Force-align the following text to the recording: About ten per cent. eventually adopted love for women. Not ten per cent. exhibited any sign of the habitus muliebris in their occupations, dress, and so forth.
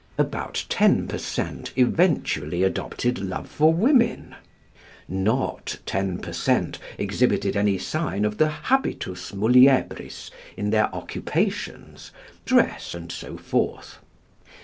About 0.17 0.65
ten 0.67 1.07
per 1.07 1.19
cent. 1.19 1.71
eventually 1.77 2.63
adopted 2.63 3.19
love 3.19 3.47
for 3.47 3.71
women. 3.71 4.33
Not 5.07 5.77
ten 5.85 6.17
per 6.17 6.33
cent. 6.33 6.79
exhibited 6.97 7.55
any 7.55 7.77
sign 7.77 8.25
of 8.25 8.39
the 8.39 8.49
habitus 8.49 9.31
muliebris 9.31 10.31
in 10.57 10.71
their 10.71 10.85
occupations, 10.87 12.11
dress, 12.47 12.95
and 12.95 13.11
so 13.11 13.37
forth. 13.37 13.99